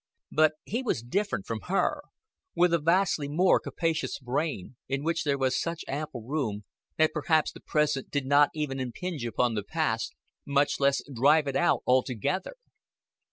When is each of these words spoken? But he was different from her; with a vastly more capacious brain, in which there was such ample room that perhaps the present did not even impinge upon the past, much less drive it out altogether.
But 0.31 0.53
he 0.65 0.81
was 0.81 1.03
different 1.03 1.45
from 1.45 1.59
her; 1.67 2.01
with 2.55 2.73
a 2.73 2.79
vastly 2.79 3.27
more 3.29 3.59
capacious 3.59 4.17
brain, 4.17 4.75
in 4.89 5.03
which 5.03 5.23
there 5.23 5.37
was 5.37 5.61
such 5.61 5.85
ample 5.87 6.23
room 6.23 6.63
that 6.97 7.13
perhaps 7.13 7.51
the 7.51 7.59
present 7.61 8.09
did 8.09 8.25
not 8.25 8.49
even 8.55 8.79
impinge 8.79 9.25
upon 9.27 9.53
the 9.53 9.61
past, 9.63 10.15
much 10.43 10.79
less 10.79 11.03
drive 11.13 11.47
it 11.47 11.55
out 11.55 11.83
altogether. 11.85 12.55